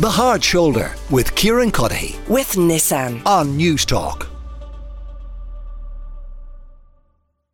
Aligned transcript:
The 0.00 0.10
Hard 0.10 0.42
Shoulder 0.42 0.92
with 1.08 1.36
Kieran 1.36 1.70
Cuddihy 1.70 2.18
with 2.28 2.54
Nissan. 2.54 3.24
on 3.24 3.56
News 3.56 3.84
Talk. 3.84 4.28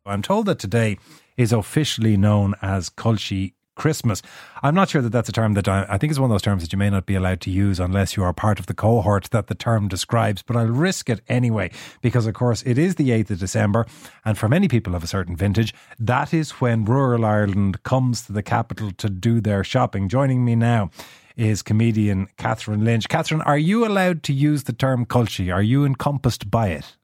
I'm 0.07 0.23
told 0.23 0.47
that 0.47 0.57
today 0.57 0.97
is 1.37 1.53
officially 1.53 2.17
known 2.17 2.55
as 2.63 2.89
Culchie 2.89 3.53
Christmas. 3.75 4.23
I'm 4.63 4.73
not 4.73 4.89
sure 4.89 5.03
that 5.03 5.11
that's 5.11 5.29
a 5.29 5.31
term 5.31 5.53
that 5.53 5.67
I, 5.67 5.85
I 5.87 5.99
think 5.99 6.09
is 6.09 6.19
one 6.19 6.31
of 6.31 6.33
those 6.33 6.41
terms 6.41 6.63
that 6.63 6.73
you 6.73 6.79
may 6.79 6.89
not 6.89 7.05
be 7.05 7.13
allowed 7.13 7.41
to 7.41 7.51
use 7.51 7.79
unless 7.79 8.17
you 8.17 8.23
are 8.23 8.33
part 8.33 8.59
of 8.59 8.65
the 8.65 8.73
cohort 8.73 9.25
that 9.25 9.45
the 9.45 9.53
term 9.53 9.87
describes, 9.87 10.41
but 10.41 10.55
I'll 10.55 10.65
risk 10.65 11.11
it 11.11 11.21
anyway 11.29 11.69
because, 12.01 12.25
of 12.25 12.33
course, 12.33 12.63
it 12.63 12.79
is 12.79 12.95
the 12.95 13.09
8th 13.09 13.29
of 13.29 13.39
December, 13.39 13.85
and 14.25 14.35
for 14.35 14.49
many 14.49 14.67
people 14.67 14.95
of 14.95 15.03
a 15.03 15.07
certain 15.07 15.35
vintage, 15.35 15.75
that 15.99 16.33
is 16.33 16.51
when 16.53 16.85
rural 16.85 17.23
Ireland 17.23 17.83
comes 17.83 18.23
to 18.23 18.33
the 18.33 18.41
capital 18.41 18.89
to 18.97 19.09
do 19.11 19.41
their 19.41 19.63
shopping. 19.63 20.09
Joining 20.09 20.43
me 20.43 20.55
now 20.55 20.89
is 21.35 21.61
comedian 21.61 22.27
Katherine 22.37 22.83
Lynch. 22.83 23.07
Katherine, 23.07 23.41
are 23.41 23.57
you 23.57 23.85
allowed 23.85 24.23
to 24.23 24.33
use 24.33 24.63
the 24.63 24.73
term 24.73 25.05
Culchie? 25.05 25.53
Are 25.53 25.61
you 25.61 25.85
encompassed 25.85 26.49
by 26.49 26.69
it? 26.69 26.95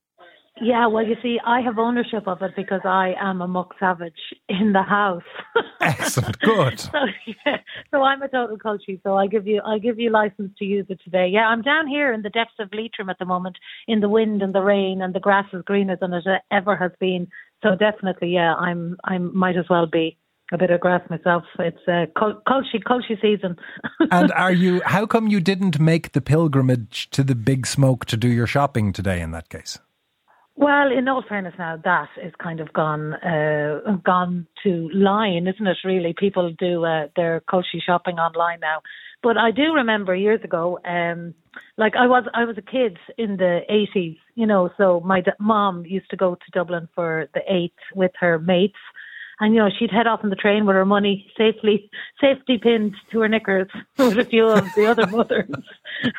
Yeah, 0.61 0.87
well, 0.87 1.05
you 1.05 1.15
see, 1.21 1.39
I 1.45 1.61
have 1.61 1.77
ownership 1.77 2.27
of 2.27 2.41
it 2.41 2.55
because 2.55 2.81
I 2.83 3.13
am 3.21 3.41
a 3.41 3.47
muck 3.47 3.75
savage 3.79 4.33
in 4.49 4.73
the 4.73 4.81
house. 4.81 5.23
Excellent, 5.81 6.39
good. 6.39 6.79
so, 6.79 6.97
yeah, 7.27 7.57
so 7.91 8.01
I'm 8.01 8.21
a 8.21 8.27
total 8.27 8.57
culchie. 8.57 8.99
So 9.03 9.15
I 9.15 9.27
give 9.27 9.45
you, 9.45 9.61
I 9.63 9.77
give 9.77 9.99
you 9.99 10.09
license 10.09 10.51
to 10.57 10.65
use 10.65 10.87
it 10.89 10.99
today. 11.03 11.27
Yeah, 11.31 11.47
I'm 11.47 11.61
down 11.61 11.87
here 11.87 12.11
in 12.11 12.23
the 12.23 12.29
depths 12.29 12.55
of 12.59 12.69
Leitrim 12.73 13.09
at 13.09 13.19
the 13.19 13.25
moment, 13.25 13.57
in 13.87 13.99
the 13.99 14.09
wind 14.09 14.41
and 14.41 14.53
the 14.53 14.61
rain, 14.61 15.01
and 15.01 15.13
the 15.13 15.19
grass 15.19 15.45
is 15.53 15.61
greener 15.63 15.95
than 15.95 16.13
it 16.13 16.25
ever 16.51 16.75
has 16.75 16.91
been. 16.99 17.27
So 17.61 17.75
definitely, 17.75 18.29
yeah, 18.29 18.55
I'm, 18.55 18.97
I 19.03 19.19
might 19.19 19.57
as 19.57 19.65
well 19.69 19.85
be 19.85 20.17
a 20.51 20.57
bit 20.57 20.71
of 20.71 20.79
grass 20.79 21.01
myself. 21.09 21.43
It's 21.59 21.77
uh, 21.87 22.05
culchie, 22.15 22.83
culchie 22.85 23.19
season. 23.21 23.57
and 24.11 24.31
are 24.31 24.51
you? 24.51 24.81
How 24.85 25.05
come 25.05 25.27
you 25.27 25.39
didn't 25.39 25.79
make 25.79 26.13
the 26.13 26.21
pilgrimage 26.21 27.09
to 27.11 27.23
the 27.23 27.35
Big 27.35 27.67
Smoke 27.67 28.05
to 28.05 28.17
do 28.17 28.27
your 28.27 28.47
shopping 28.47 28.93
today? 28.93 29.21
In 29.21 29.31
that 29.31 29.49
case. 29.49 29.79
Well, 30.59 30.91
in 30.91 31.07
all 31.07 31.23
fairness, 31.27 31.53
now 31.59 31.77
that 31.83 32.09
is 32.23 32.33
kind 32.41 32.59
of 32.59 32.73
gone 32.73 33.13
uh, 33.13 33.97
gone 34.03 34.47
to 34.63 34.89
line, 34.91 35.47
isn't 35.47 35.67
it? 35.67 35.77
Really, 35.85 36.15
people 36.17 36.51
do 36.57 36.83
uh, 36.83 37.07
their 37.15 37.41
culchie 37.41 37.81
shopping 37.85 38.17
online 38.17 38.59
now. 38.61 38.81
But 39.21 39.37
I 39.37 39.51
do 39.51 39.73
remember 39.73 40.15
years 40.15 40.41
ago, 40.43 40.79
um, 40.83 41.35
like 41.77 41.93
I 41.95 42.07
was 42.07 42.23
I 42.33 42.45
was 42.45 42.57
a 42.57 42.61
kid 42.61 42.97
in 43.19 43.37
the 43.37 43.59
eighties, 43.69 44.17
you 44.33 44.47
know. 44.47 44.71
So 44.77 44.99
my 45.01 45.21
d- 45.21 45.31
mom 45.39 45.85
used 45.85 46.09
to 46.09 46.17
go 46.17 46.33
to 46.33 46.51
Dublin 46.51 46.89
for 46.95 47.27
the 47.35 47.41
eighth 47.47 47.77
with 47.93 48.11
her 48.19 48.39
mates, 48.39 48.79
and 49.39 49.53
you 49.53 49.59
know 49.59 49.69
she'd 49.77 49.91
head 49.91 50.07
off 50.07 50.21
on 50.23 50.29
the 50.29 50.35
train 50.35 50.65
with 50.65 50.75
her 50.75 50.85
money 50.85 51.29
safely 51.37 51.89
safety 52.19 52.57
pinned 52.57 52.95
to 53.11 53.19
her 53.19 53.27
knickers 53.27 53.67
with 53.97 54.17
a 54.17 54.25
few 54.25 54.47
of 54.47 54.65
the 54.75 54.85
other 54.85 55.07
mothers 55.11 55.49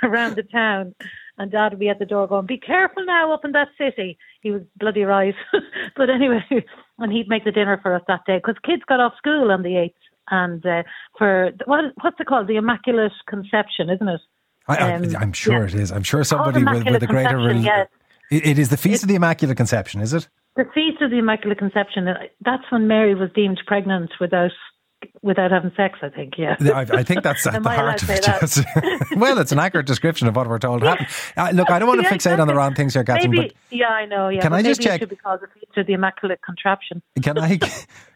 around 0.03 0.37
the 0.37 0.43
town 0.43 0.95
and 1.39 1.53
dad 1.53 1.73
would 1.73 1.79
be 1.79 1.89
at 1.89 1.99
the 1.99 2.05
door 2.05 2.27
going, 2.27 2.47
"Be 2.47 2.59
careful 2.59 3.05
now 3.05 3.33
up 3.33 3.45
in 3.45 3.53
that 3.53 3.69
city." 3.79 4.19
He 4.43 4.51
was 4.51 4.63
bloody 4.77 5.05
right, 5.05 5.35
but 5.97 6.11
anyway, 6.11 6.45
and 6.99 7.13
he'd 7.13 7.29
make 7.29 7.45
the 7.45 7.53
dinner 7.53 7.79
for 7.81 7.95
us 7.95 8.03
that 8.09 8.25
day 8.27 8.39
because 8.39 8.57
kids 8.65 8.83
got 8.89 9.01
off 9.01 9.15
school 9.17 9.51
on 9.51 9.63
the 9.63 9.77
eighth, 9.77 9.97
and 10.31 10.65
uh, 10.67 10.83
for 11.17 11.53
what 11.67 11.85
what's 12.03 12.21
it 12.21 12.27
called, 12.27 12.49
the 12.49 12.57
Immaculate 12.57 13.13
Conception, 13.29 13.89
isn't 13.89 14.09
it? 14.09 14.21
I, 14.67 14.91
am 14.91 15.17
um, 15.17 15.33
sure 15.33 15.61
yeah. 15.61 15.65
it 15.65 15.75
is. 15.75 15.93
I'm 15.93 16.03
sure 16.03 16.23
somebody 16.25 16.63
with, 16.63 16.85
with 16.85 17.03
a 17.03 17.07
greater. 17.07 17.53
Yes. 17.53 17.89
It, 18.31 18.47
it 18.47 18.59
is 18.59 18.69
the 18.69 18.77
Feast 18.77 19.03
of 19.03 19.09
the 19.09 19.15
Immaculate 19.15 19.57
Conception, 19.57 20.03
is 20.03 20.13
it? 20.13 20.29
The 20.59 20.65
Feast 20.75 21.01
of 21.01 21.13
the 21.13 21.19
Immaculate 21.19 21.57
Conception. 21.57 22.09
That's 22.45 22.65
when 22.71 22.89
Mary 22.89 23.15
was 23.15 23.31
deemed 23.33 23.61
pregnant 23.65 24.11
without 24.21 24.51
without 25.23 25.53
having 25.53 25.71
sex, 25.77 26.01
I 26.03 26.09
think, 26.09 26.35
yeah. 26.37 26.57
I, 26.75 26.81
I 26.81 27.03
think 27.05 27.23
that's 27.23 27.47
at 27.47 27.63
the 27.63 27.71
heart 27.71 28.03
of 28.03 28.11
it. 28.11 29.17
well, 29.17 29.39
it's 29.39 29.53
an 29.53 29.61
accurate 29.61 29.87
description 29.87 30.27
of 30.27 30.35
what 30.35 30.49
we're 30.49 30.59
told 30.59 30.83
happened. 30.83 31.07
Uh, 31.37 31.51
look, 31.53 31.71
I 31.71 31.79
don't 31.79 31.87
want 31.87 32.03
to 32.03 32.09
fixate 32.09 32.41
on 32.41 32.49
the 32.49 32.55
wrong 32.57 32.75
things 32.75 32.95
here, 32.95 33.05
Katherine. 33.05 33.31
Maybe, 33.31 33.49
but 33.49 33.77
yeah, 33.77 33.87
I 33.87 34.07
know. 34.07 34.29
Yeah, 34.29 34.41
can 34.41 34.53
I 34.53 34.63
just 34.63 34.81
check? 34.81 34.97
It 34.97 35.03
should 35.05 35.11
be 35.11 35.17
called 35.17 35.41
the 35.41 35.47
feature 35.47 35.85
the 35.85 35.93
immaculate 35.93 36.41
contraption. 36.45 37.01
Can 37.23 37.39
I? 37.39 37.61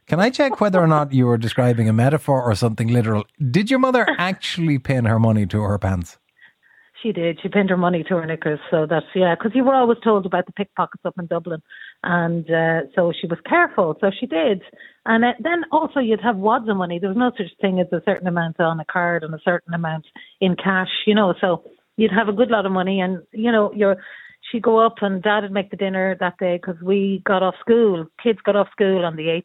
Can 0.08 0.18
I 0.18 0.30
check 0.30 0.60
whether 0.60 0.80
or 0.80 0.88
not 0.88 1.12
you 1.12 1.26
were 1.26 1.38
describing 1.38 1.88
a 1.88 1.92
metaphor 1.92 2.42
or 2.42 2.56
something 2.56 2.88
literal? 2.88 3.24
Did 3.50 3.70
your 3.70 3.78
mother 3.78 4.04
actually 4.18 4.80
pin 4.80 5.04
her 5.04 5.20
money 5.20 5.46
to 5.46 5.62
her 5.62 5.78
pants? 5.78 6.18
She 7.02 7.10
did. 7.12 7.40
She 7.42 7.48
pinned 7.48 7.70
her 7.70 7.76
money 7.76 8.04
to 8.04 8.16
her 8.16 8.26
knickers. 8.26 8.60
So 8.70 8.86
that's, 8.88 9.06
yeah, 9.14 9.34
because 9.34 9.52
you 9.54 9.64
were 9.64 9.74
always 9.74 9.98
told 10.04 10.24
about 10.24 10.46
the 10.46 10.52
pickpockets 10.52 11.02
up 11.04 11.14
in 11.18 11.26
Dublin. 11.26 11.60
And 12.04 12.48
uh, 12.48 12.82
so 12.94 13.12
she 13.18 13.26
was 13.26 13.38
careful. 13.48 13.96
So 14.00 14.10
she 14.18 14.26
did. 14.26 14.62
And 15.04 15.24
uh, 15.24 15.32
then 15.40 15.64
also 15.72 15.98
you'd 15.98 16.20
have 16.20 16.36
wads 16.36 16.68
of 16.68 16.76
money. 16.76 16.98
There 16.98 17.08
was 17.08 17.18
no 17.18 17.32
such 17.36 17.50
thing 17.60 17.80
as 17.80 17.92
a 17.92 18.02
certain 18.04 18.28
amount 18.28 18.60
on 18.60 18.78
a 18.78 18.84
card 18.84 19.24
and 19.24 19.34
a 19.34 19.40
certain 19.44 19.74
amount 19.74 20.06
in 20.40 20.54
cash, 20.54 20.90
you 21.06 21.14
know. 21.14 21.34
So 21.40 21.64
you'd 21.96 22.12
have 22.12 22.28
a 22.28 22.32
good 22.32 22.50
lot 22.50 22.66
of 22.66 22.72
money. 22.72 23.00
And, 23.00 23.22
you 23.32 23.50
know, 23.50 23.72
you're, 23.74 23.96
she'd 24.50 24.62
go 24.62 24.78
up 24.78 24.96
and 25.00 25.22
dad 25.22 25.42
would 25.42 25.52
make 25.52 25.70
the 25.70 25.76
dinner 25.76 26.16
that 26.20 26.38
day 26.38 26.60
because 26.62 26.80
we 26.82 27.22
got 27.26 27.42
off 27.42 27.54
school. 27.60 28.06
Kids 28.22 28.38
got 28.44 28.56
off 28.56 28.68
school 28.70 29.04
on 29.04 29.16
the 29.16 29.24
8th. 29.24 29.42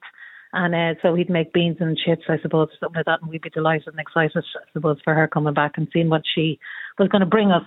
And 0.57 0.73
uh, 0.73 1.00
so 1.03 1.13
he'd 1.13 1.29
make 1.29 1.53
beans 1.53 1.78
and 1.79 1.95
chips, 1.95 2.23
I 2.28 2.40
suppose, 2.40 2.69
something 2.79 2.95
like 2.95 3.06
that, 3.06 3.22
and 3.22 3.29
we'd 3.29 3.44
be 3.44 3.51
delighted 3.51 3.90
and 3.90 4.00
excited, 4.00 4.44
I 4.56 4.72
suppose, 4.73 4.97
for 5.03 5.13
her 5.13 5.28
coming 5.28 5.53
back 5.53 5.73
and 5.78 5.88
seeing 5.94 6.09
what 6.09 6.23
she 6.34 6.59
was 6.97 7.09
going 7.09 7.19
to 7.19 7.28
bring 7.28 7.51
us. 7.51 7.63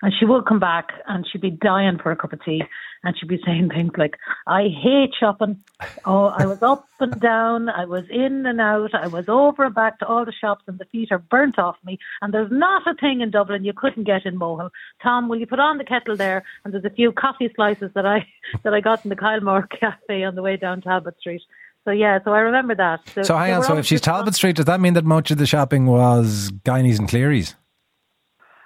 And 0.00 0.10
she 0.18 0.24
would 0.24 0.46
come 0.46 0.58
back 0.58 0.88
and 1.06 1.26
she'd 1.30 1.42
be 1.42 1.50
dying 1.50 1.98
for 2.02 2.10
a 2.10 2.16
cup 2.16 2.32
of 2.32 2.42
tea. 2.42 2.62
And 3.04 3.14
she'd 3.18 3.28
be 3.28 3.42
saying 3.44 3.68
things 3.74 3.92
like, 3.98 4.16
I 4.46 4.68
hate 4.68 5.10
shopping. 5.20 5.62
Oh, 6.06 6.28
I 6.34 6.46
was 6.46 6.62
up 6.62 6.88
and 6.98 7.20
down. 7.20 7.68
I 7.68 7.84
was 7.84 8.04
in 8.08 8.46
and 8.46 8.58
out. 8.58 8.94
I 8.94 9.08
was 9.08 9.28
over 9.28 9.64
and 9.64 9.74
back 9.74 9.98
to 9.98 10.06
all 10.06 10.24
the 10.24 10.32
shops 10.32 10.64
and 10.66 10.78
the 10.78 10.86
feet 10.86 11.12
are 11.12 11.18
burnt 11.18 11.58
off 11.58 11.76
me. 11.84 11.98
And 12.22 12.32
there's 12.32 12.50
not 12.50 12.86
a 12.86 12.94
thing 12.94 13.20
in 13.20 13.30
Dublin 13.30 13.64
you 13.64 13.74
couldn't 13.74 14.04
get 14.04 14.24
in 14.24 14.38
Mohill. 14.38 14.70
Tom, 15.02 15.28
will 15.28 15.38
you 15.38 15.46
put 15.46 15.60
on 15.60 15.76
the 15.76 15.84
kettle 15.84 16.16
there? 16.16 16.42
And 16.64 16.72
there's 16.72 16.86
a 16.86 16.90
few 16.90 17.12
coffee 17.12 17.52
slices 17.54 17.90
that 17.94 18.06
I, 18.06 18.26
that 18.62 18.72
I 18.72 18.80
got 18.80 19.04
in 19.04 19.10
the 19.10 19.16
Kylemore 19.16 19.68
Cafe 19.80 20.24
on 20.24 20.36
the 20.36 20.42
way 20.42 20.56
down 20.56 20.80
Talbot 20.80 21.20
Street. 21.20 21.42
So 21.84 21.92
yeah, 21.92 22.18
so 22.24 22.32
I 22.32 22.40
remember 22.40 22.74
that. 22.74 23.00
So, 23.14 23.22
so 23.22 23.36
hang 23.36 23.54
on, 23.54 23.62
so 23.62 23.76
if 23.76 23.86
she's 23.86 24.00
Talbot 24.00 24.34
Street, 24.34 24.56
does 24.56 24.66
that 24.66 24.80
mean 24.80 24.94
that 24.94 25.04
much 25.04 25.30
of 25.30 25.38
the 25.38 25.46
shopping 25.46 25.86
was 25.86 26.50
Guineys 26.64 26.98
and 26.98 27.08
Clerys? 27.08 27.54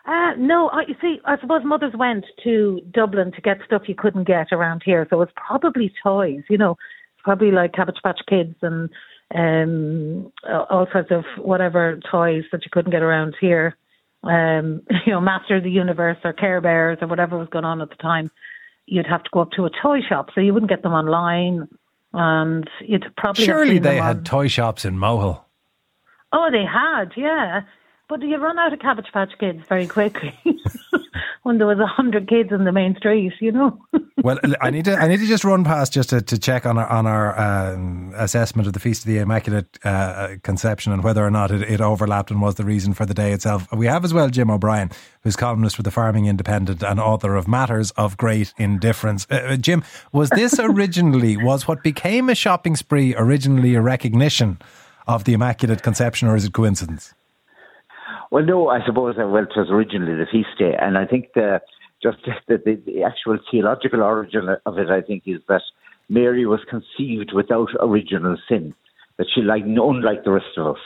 Uh, 0.07 0.33
no, 0.37 0.69
I, 0.69 0.83
you 0.87 0.95
see, 1.01 1.19
I 1.25 1.39
suppose 1.41 1.63
mothers 1.65 1.95
went 1.97 2.27
to 2.43 2.81
Dublin 2.91 3.33
to 3.33 3.41
get 3.41 3.59
stuff 3.65 3.83
you 3.87 3.95
couldn't 3.95 4.27
get 4.27 4.49
around 4.53 4.83
here. 4.85 5.07
So 5.09 5.23
it's 5.23 5.33
probably 5.35 5.93
toys, 6.03 6.43
you 6.51 6.59
know, 6.59 6.77
probably 7.23 7.51
like 7.53 7.73
Cabbage 7.73 8.01
Patch 8.03 8.21
Kids 8.29 8.55
and 8.61 8.91
um, 9.35 10.31
all 10.69 10.87
sorts 10.93 11.11
of 11.11 11.25
whatever 11.39 11.99
toys 12.11 12.45
that 12.53 12.65
you 12.65 12.71
couldn't 12.71 12.93
get 12.93 13.03
around 13.03 13.35
here. 13.41 13.77
Um, 14.25 14.83
you 15.07 15.13
know, 15.13 15.21
Master 15.21 15.57
of 15.57 15.63
the 15.63 15.71
Universe 15.71 16.19
or 16.23 16.33
Care 16.33 16.61
Bears 16.61 16.99
or 17.01 17.09
whatever 17.09 17.39
was 17.39 17.49
going 17.49 17.65
on 17.65 17.81
at 17.81 17.89
the 17.89 17.97
time. 17.97 18.31
You'd 18.87 19.07
have 19.07 19.23
to 19.23 19.31
go 19.33 19.41
up 19.41 19.53
to 19.53 19.65
a 19.65 19.71
toy 19.83 20.01
shop, 20.07 20.29
so 20.35 20.43
you 20.43 20.53
wouldn't 20.53 20.69
get 20.69 20.83
them 20.83 20.93
online 20.93 21.69
and 22.15 22.69
you'd 22.81 23.07
probably 23.17 23.45
surely 23.45 23.79
they 23.79 23.97
had 23.97 24.19
on. 24.19 24.25
toy 24.25 24.49
shops 24.49 24.85
in 24.85 24.97
Mohill. 24.97 25.43
Oh, 26.33 26.49
they 26.51 26.65
had, 26.65 27.13
yeah. 27.17 27.63
But 28.09 28.23
you 28.23 28.37
run 28.37 28.59
out 28.59 28.73
of 28.73 28.81
Cabbage 28.81 29.11
Patch 29.13 29.33
Kids 29.39 29.65
very 29.69 29.87
quickly 29.87 30.35
when 31.45 31.59
there 31.59 31.67
was 31.67 31.79
a 31.79 31.87
hundred 31.87 32.27
kids 32.27 32.51
in 32.53 32.65
the 32.65 32.73
main 32.73 32.97
street, 32.97 33.35
you 33.39 33.53
know. 33.53 33.79
well, 34.23 34.39
I 34.63 34.71
need 34.71 34.87
to 34.87 34.97
I 34.97 35.09
need 35.09 35.21
to 35.21 35.27
just 35.27 35.45
run 35.45 35.63
past 35.63 35.93
just 35.93 36.09
to, 36.09 36.23
to 36.23 36.39
check 36.39 36.65
on 36.65 36.79
our 36.79 36.89
on 36.89 37.07
our 37.07 37.39
um, 37.39 38.13
assessment 38.17 38.67
of 38.67 38.73
the 38.73 38.81
Feast 38.81 39.03
of 39.03 39.09
the 39.09 39.19
Immaculate 39.19 39.79
uh, 39.85 40.37
Conception 40.43 40.93
and 40.93 41.05
whether 41.05 41.25
or 41.25 41.31
not 41.31 41.51
it, 41.51 41.63
it, 41.63 41.83
overlapped 41.83 42.31
and 42.31 42.41
was 42.41 42.55
the 42.55 42.65
reason 42.65 42.95
for 42.95 43.05
the 43.05 43.13
day 43.13 43.33
itself. 43.33 43.71
We 43.73 43.87
have 43.87 44.05
as 44.05 44.15
well 44.15 44.31
Jim 44.31 44.51
O'Brien, 44.51 44.91
who's 45.23 45.37
columnist 45.37 45.77
for 45.77 45.83
the 45.83 45.91
Farming 45.91 46.27
Independent 46.27 46.83
and 46.83 46.99
author 46.99 47.37
of 47.37 47.47
Matters 47.47 47.91
of 47.93 48.17
Great 48.17 48.55
Indifference. 48.57 49.27
Uh, 49.31 49.35
uh 49.35 49.57
Jim, 49.57 49.85
was 50.13 50.31
this 50.31 50.59
originally 50.59 51.37
was 51.37 51.69
what 51.69 51.83
became 51.83 52.31
a 52.31 52.35
shopping 52.35 52.75
spree 52.75 53.15
originally 53.17 53.75
a 53.75 53.83
recognition 53.83 54.59
of 55.07 55.25
the 55.25 55.35
Immaculate 55.35 55.83
Conception, 55.83 56.27
or 56.27 56.37
is 56.37 56.47
it 56.47 56.55
coincidence? 56.55 57.13
Well, 58.35 58.45
no, 58.45 58.69
I 58.69 58.85
suppose 58.85 59.15
uh, 59.17 59.29
well, 59.29 59.45
it 59.45 59.55
was 59.55 59.69
originally 59.71 60.17
the 60.17 60.27
feast 60.27 60.59
day, 60.59 60.75
and 60.77 60.99
I 60.99 61.07
think 61.07 61.35
the 61.37 61.61
just 62.03 62.19
the, 62.49 62.59
the, 62.59 62.83
the 62.85 63.05
actual 63.05 63.39
theological 63.49 64.03
origin 64.03 64.49
of 64.67 64.77
it, 64.77 64.91
I 64.91 65.03
think, 65.03 65.23
is 65.27 65.39
that 65.49 65.63
Mary 66.09 66.45
was 66.45 66.59
conceived 66.69 67.31
without 67.33 67.69
original 67.79 68.37
sin. 68.49 68.75
That 69.19 69.29
she, 69.33 69.43
like 69.43 69.63
unlike 69.63 70.25
the 70.25 70.33
rest 70.33 70.59
of 70.59 70.75
us, 70.75 70.83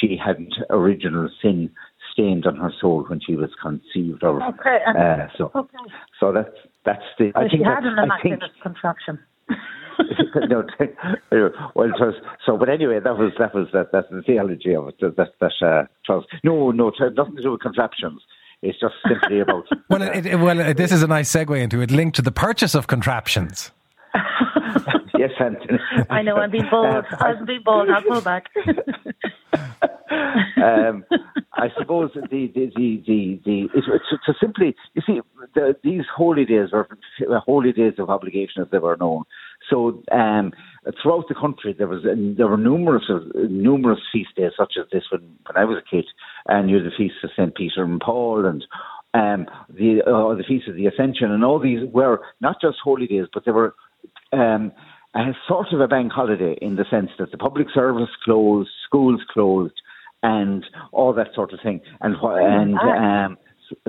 she 0.00 0.18
hadn't 0.18 0.52
original 0.70 1.28
sin 1.40 1.70
stained 2.12 2.48
on 2.48 2.56
her 2.56 2.72
soul 2.80 3.04
when 3.06 3.20
she 3.24 3.36
was 3.36 3.50
conceived. 3.62 4.24
Or, 4.24 4.42
okay. 4.48 4.78
Uh, 4.88 5.28
so, 5.38 5.52
okay. 5.54 5.78
so 6.18 6.32
that's 6.32 6.56
that's 6.84 7.06
the. 7.16 7.30
I 7.36 7.42
think 7.42 7.52
she 7.52 7.62
had 7.62 7.84
an 7.84 7.96
immaculate 7.96 8.50
conception. 8.60 9.20
no, 10.48 10.64
well, 11.74 11.88
it 11.88 12.00
was 12.00 12.14
so. 12.44 12.56
But 12.56 12.68
anyway, 12.68 13.00
that 13.00 13.16
was 13.16 13.32
that 13.38 13.54
was 13.54 13.68
that 13.72 13.90
that's 13.92 14.08
the 14.10 14.22
theology 14.22 14.74
of 14.74 14.88
it. 14.88 15.00
That 15.00 15.32
that 15.40 15.52
uh, 15.62 15.84
was 16.08 16.24
no, 16.44 16.70
no, 16.70 16.92
nothing 17.16 17.36
to 17.36 17.42
do 17.42 17.52
with 17.52 17.60
contraptions. 17.60 18.22
It's 18.62 18.78
just 18.80 18.94
simply 19.06 19.40
about. 19.40 19.64
well, 19.90 20.02
it, 20.02 20.26
it, 20.26 20.36
well, 20.36 20.74
this 20.74 20.92
is 20.92 21.02
a 21.02 21.06
nice 21.06 21.30
segue 21.30 21.60
into 21.60 21.80
it, 21.80 21.90
linked 21.90 22.16
to 22.16 22.22
the 22.22 22.32
purchase 22.32 22.74
of 22.74 22.86
contraptions. 22.86 23.70
yes, 25.18 25.30
Anton. 25.38 25.78
I 26.10 26.22
know. 26.22 26.36
I'm 26.36 26.50
being 26.50 26.68
bold. 26.70 27.04
I'm 27.20 27.44
being 27.44 27.62
bold. 27.64 27.88
I'll 27.90 28.02
pull 28.02 28.20
back. 28.20 28.46
um, 30.62 31.04
I 31.54 31.68
suppose 31.78 32.10
the 32.14 32.22
the 32.30 32.70
the 32.76 33.02
the, 33.06 33.40
the 33.44 33.68
it's, 33.74 33.86
it's, 33.88 34.22
it's 34.28 34.40
simply 34.40 34.74
you 34.94 35.02
see 35.06 35.20
the, 35.54 35.76
these 35.82 36.04
holy 36.14 36.44
days 36.44 36.68
are 36.72 36.88
holy 37.44 37.72
days 37.72 37.94
of 37.98 38.10
obligation 38.10 38.62
as 38.62 38.68
they 38.70 38.78
were 38.78 38.96
known. 38.96 39.24
So 39.70 40.02
um, 40.12 40.52
throughout 41.02 41.28
the 41.28 41.34
country 41.34 41.74
there 41.76 41.88
was 41.88 42.02
there 42.04 42.48
were 42.48 42.56
numerous 42.56 43.04
numerous 43.34 44.00
feast 44.12 44.30
days 44.36 44.52
such 44.56 44.74
as 44.78 44.86
this 44.92 45.04
when 45.10 45.22
when 45.22 45.56
I 45.56 45.64
was 45.64 45.78
a 45.78 45.90
kid, 45.90 46.06
and 46.46 46.70
you 46.70 46.76
had 46.76 46.86
the 46.86 46.96
feast 46.96 47.16
of 47.24 47.30
Saint 47.36 47.54
Peter 47.54 47.82
and 47.82 48.00
Paul 48.00 48.46
and 48.46 48.64
um, 49.14 49.46
the 49.68 50.02
uh, 50.06 50.34
the 50.34 50.44
feast 50.46 50.68
of 50.68 50.76
the 50.76 50.86
Ascension 50.86 51.30
and 51.30 51.44
all 51.44 51.58
these 51.58 51.80
were 51.92 52.20
not 52.40 52.60
just 52.60 52.78
holy 52.82 53.06
days 53.06 53.26
but 53.32 53.44
they 53.44 53.52
were. 53.52 53.74
Um, 54.32 54.72
a 55.14 55.32
sort 55.48 55.72
of 55.72 55.80
a 55.80 55.88
bank 55.88 56.12
holiday 56.12 56.56
in 56.60 56.76
the 56.76 56.84
sense 56.90 57.10
that 57.18 57.30
the 57.30 57.38
public 57.38 57.68
service 57.74 58.10
closed, 58.24 58.68
schools 58.84 59.20
closed, 59.32 59.74
and 60.22 60.64
all 60.92 61.12
that 61.14 61.28
sort 61.34 61.52
of 61.52 61.60
thing. 61.62 61.80
And 62.00 62.16
and 62.22 62.78
um, 62.78 63.38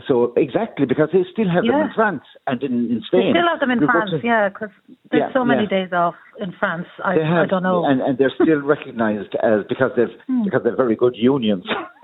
so 0.08 0.34
exactly 0.36 0.86
because 0.86 1.10
they 1.14 1.24
still 1.32 1.50
have 1.50 1.64
yeah. 1.64 1.72
them 1.72 1.82
in 1.88 1.94
France 1.96 2.24
and 2.48 2.64
in, 2.64 2.74
in 2.92 3.02
Spain. 3.08 3.34
They 3.34 3.40
still 3.40 3.50
have 3.50 3.60
them 3.60 3.72
in 3.72 3.80
France, 3.80 4.12
to, 4.12 4.20
yeah, 4.24 4.50
because 4.50 4.70
there's 5.12 5.24
yeah, 5.28 5.34
so 5.34 5.46
many 5.46 5.64
yeah. 5.64 5.84
days 5.84 5.94
off 5.94 6.16
in 6.40 6.54
France. 6.60 6.88
I, 7.04 7.14
have, 7.16 7.44
I 7.44 7.46
don't 7.48 7.64
know, 7.64 7.86
and, 7.86 8.02
and 8.02 8.18
they're 8.18 8.34
still 8.34 8.62
recognised 8.62 9.36
as 9.44 9.66
because 9.68 9.92
they've 9.96 10.16
hmm. 10.28 10.44
because 10.44 10.62
they're 10.64 10.76
very 10.76 10.96
good 10.96 11.16
unions 11.16 11.66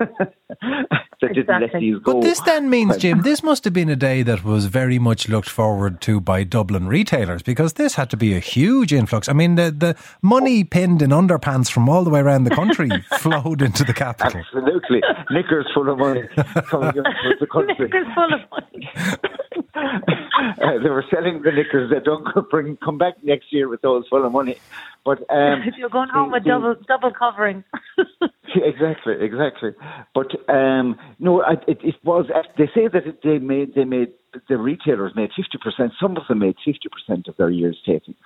that 1.28 1.38
exactly. 1.38 1.66
didn't 1.66 1.72
let 1.72 1.80
these 1.80 1.98
go. 2.02 2.14
But 2.14 2.22
this 2.22 2.40
then 2.40 2.70
means, 2.70 2.96
Jim, 2.96 3.22
this 3.22 3.42
must 3.42 3.64
have 3.64 3.72
been 3.72 3.88
a 3.88 3.96
day 3.96 4.22
that 4.22 4.44
was 4.44 4.66
very 4.66 4.98
much 4.98 5.28
looked 5.28 5.48
forward 5.48 6.00
to 6.02 6.20
by 6.20 6.44
Dublin 6.44 6.88
retailers 6.88 7.42
because 7.42 7.74
this 7.74 7.94
had 7.94 8.10
to 8.10 8.16
be 8.16 8.34
a 8.34 8.38
huge 8.38 8.92
influx. 8.92 9.28
I 9.28 9.32
mean, 9.32 9.54
the 9.56 9.70
the 9.70 9.96
money 10.22 10.64
pinned 10.64 11.02
in 11.02 11.10
underpants 11.10 11.70
from 11.70 11.88
all 11.88 12.04
the 12.04 12.10
way 12.10 12.20
around 12.20 12.44
the 12.44 12.54
country 12.54 12.90
flowed 13.18 13.62
into 13.62 13.84
the 13.84 13.94
capital. 13.94 14.40
Absolutely, 14.40 15.02
knickers 15.30 15.66
full 15.74 15.88
of 15.90 15.98
money 15.98 16.22
coming 16.70 16.88
into 16.88 17.36
the 17.40 17.46
country. 17.46 17.86
Knickers 17.86 18.06
full 18.14 18.34
of 18.34 18.40
money. 18.50 19.30
uh, 19.76 20.78
they 20.82 20.90
were 20.90 21.04
selling 21.10 21.42
the 21.42 21.52
knickers 21.52 21.90
that 21.90 22.04
don't 22.04 22.26
bring 22.50 22.76
come 22.76 22.98
back 22.98 23.14
next 23.22 23.52
year 23.52 23.68
with 23.68 23.82
those 23.82 24.06
full 24.08 24.24
of 24.24 24.32
money. 24.32 24.56
But 25.04 25.18
um, 25.30 25.62
if 25.66 25.74
you're 25.76 25.88
going 25.88 26.08
home 26.08 26.30
the, 26.30 26.34
with 26.34 26.44
the, 26.44 26.50
double 26.50 26.74
double 26.88 27.12
covering. 27.12 27.64
exactly, 28.54 29.14
exactly. 29.20 29.70
But 30.14 30.32
um, 30.48 30.98
no, 31.18 31.42
it, 31.42 31.78
it 31.82 31.94
was. 32.04 32.26
They 32.58 32.66
say 32.74 32.88
that 32.88 33.06
it, 33.06 33.22
they 33.22 33.38
made 33.38 33.74
they 33.74 33.84
made 33.84 34.12
the 34.48 34.56
retailers 34.56 35.12
made 35.14 35.30
fifty 35.36 35.58
percent. 35.58 35.92
Some 36.00 36.16
of 36.16 36.26
them 36.28 36.40
made 36.40 36.56
fifty 36.64 36.88
percent 36.88 37.28
of 37.28 37.36
their 37.36 37.50
year's 37.50 37.78
takings 37.86 38.16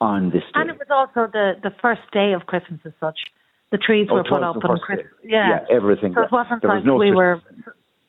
on 0.00 0.30
this 0.30 0.42
day. 0.42 0.60
And 0.60 0.70
it 0.70 0.78
was 0.78 0.88
also 0.90 1.30
the 1.30 1.54
the 1.62 1.74
first 1.80 2.02
day 2.12 2.32
of 2.32 2.46
Christmas 2.46 2.80
as 2.84 2.92
such. 3.00 3.18
The 3.70 3.78
trees 3.78 4.06
oh, 4.10 4.14
were 4.14 4.24
put 4.24 4.42
up 4.42 4.62
and 4.62 4.80
Christmas. 4.80 5.10
Yeah. 5.24 5.48
yeah, 5.68 5.76
everything. 5.76 6.14
So 6.14 6.22
it 6.22 6.30
wasn't 6.30 6.62
there 6.62 6.70
like 6.70 6.84
was 6.84 6.86
no 6.86 6.94
we 6.96 7.12
were. 7.12 7.40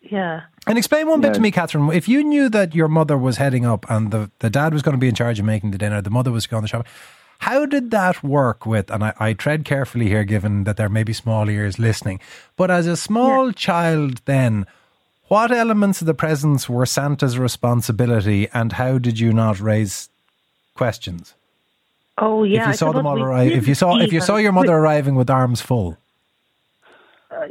Yeah. 0.10 0.44
And 0.68 0.78
explain 0.78 1.08
one 1.08 1.22
bit 1.22 1.34
to 1.34 1.40
me, 1.40 1.52
Katherine. 1.52 1.92
If 1.92 2.08
you 2.08 2.24
knew 2.24 2.50
that 2.50 2.74
your 2.74 2.88
mother 2.88 3.18
was 3.18 3.38
heading 3.38 3.66
up 3.66 3.86
and 3.90 4.12
the, 4.12 4.32
the 4.40 4.50
dad 4.50 4.74
was 4.74 4.82
going 4.82 4.94
to 4.94 5.00
be 5.00 5.08
in 5.08 5.16
charge 5.16 5.40
of 5.40 5.46
making 5.46 5.72
the 5.72 5.78
dinner, 5.78 6.02
the 6.02 6.10
mother 6.10 6.32
was 6.32 6.48
going 6.48 6.62
to 6.62 6.66
the 6.66 6.70
shop, 6.70 6.88
how 7.40 7.66
did 7.66 7.92
that 7.92 8.24
work 8.24 8.66
with, 8.66 8.90
and 8.90 9.04
I, 9.04 9.14
I, 9.20 9.34
tread 9.34 9.66
carefully 9.66 10.08
here 10.08 10.24
given 10.24 10.64
that 10.64 10.78
there 10.78 10.90
may 10.90 11.04
be 11.04 11.14
small 11.14 11.50
ears 11.50 11.78
listening, 11.78 12.20
but 12.56 12.72
as 12.72 12.88
a 12.88 12.98
small 12.98 13.48
yeah. 13.48 13.54
child 13.54 14.22
then, 14.26 14.66
what 15.28 15.52
elements 15.52 16.02
of 16.02 16.08
the 16.08 16.14
presents 16.14 16.70
were 16.70 16.86
Santa's 16.86 17.38
responsibility 17.38 18.48
and 18.54 18.74
how 18.74 18.98
did 18.98 19.20
you 19.20 19.34
not 19.34 19.60
raise 19.60 20.10
questions? 20.76 21.34
Oh 22.18 22.44
yeah, 22.44 22.64
if 22.64 22.68
you 22.68 22.74
saw 22.76 22.92
them 22.94 23.06
all 23.06 23.22
arrive, 23.22 23.52
if 23.52 23.68
you 23.68 23.76
saw 23.76 23.98
if 23.98 24.14
you 24.14 24.22
saw 24.22 24.38
your 24.38 24.54
mother 24.54 24.74
arriving 24.74 25.16
with 25.16 25.30
arms 25.30 25.62
full. 25.62 25.98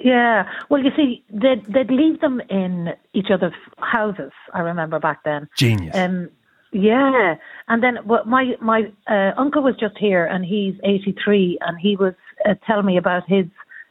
Yeah. 0.02 0.48
Well, 0.68 0.82
you 0.82 0.90
see, 0.96 1.24
they'd, 1.30 1.64
they'd 1.66 1.90
leave 1.90 2.20
them 2.20 2.40
in 2.48 2.94
each 3.12 3.28
other's 3.32 3.52
houses. 3.78 4.32
I 4.52 4.60
remember 4.60 4.98
back 4.98 5.24
then. 5.24 5.48
Genius. 5.56 5.94
Um, 5.96 6.30
yeah, 6.74 7.36
and 7.68 7.84
then 7.84 7.98
well, 8.04 8.24
my 8.26 8.56
my 8.60 8.92
uh, 9.06 9.30
uncle 9.38 9.62
was 9.62 9.76
just 9.78 9.96
here, 9.96 10.26
and 10.26 10.44
he's 10.44 10.74
eighty 10.82 11.14
three, 11.24 11.56
and 11.60 11.78
he 11.78 11.94
was 11.94 12.14
uh, 12.44 12.54
telling 12.66 12.84
me 12.84 12.96
about 12.96 13.22
his 13.28 13.46